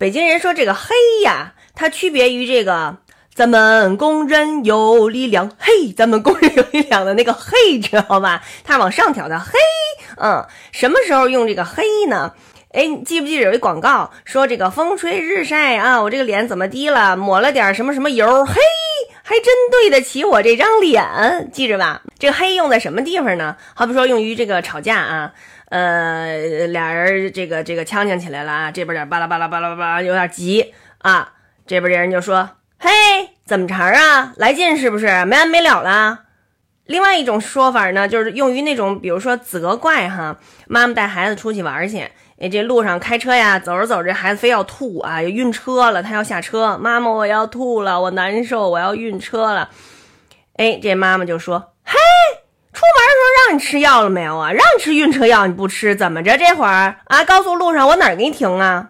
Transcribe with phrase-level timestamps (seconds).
[0.00, 2.96] 北京人说这个嘿呀，它区别于这个
[3.34, 8.42] 咱们工人有力量，嘿，咱们工人有力量的那个嘿，知道吧？
[8.64, 9.52] 它往上挑的嘿，
[10.16, 12.32] 嗯，什么时候用这个嘿呢？
[12.72, 17.14] 哎，记不记得有一广告说这个风吹日晒啊，我这个脸怎么低了？
[17.14, 18.54] 抹了点什么什么油，嘿，
[19.30, 22.02] 还真对得起我这张脸，记着吧。
[22.18, 23.56] 这个嘿用在什么地方呢？
[23.74, 25.32] 好比说用于这个吵架啊，
[25.66, 32.90] 呃，俩人这个这个呛呛起来了啊，这边点巴拉巴拉巴拉巴拉，有点急啊，这边这人就说，嘿，
[33.46, 34.32] 怎么茬啊？
[34.36, 35.06] 来劲是不是？
[35.24, 36.22] 没完没了了。
[36.90, 40.36] 另外一种说法呢，就是用于那种比如说责怪哈，
[40.66, 41.98] 妈妈带孩子出去玩去。
[42.40, 46.76] 哎，这路上开车呀，走着走着，孩子非要吐啊，晕车了，他要下车。
[46.80, 49.70] 妈妈，我要吐了，我难受，我要晕车了。
[50.56, 51.94] 哎，这妈妈就说：“嘿，
[52.72, 54.50] 出门的时候让你吃药了没有啊？
[54.50, 56.36] 让你吃晕车药你不吃，怎么着？
[56.36, 58.88] 这会儿啊，高速路上我哪给你停啊？”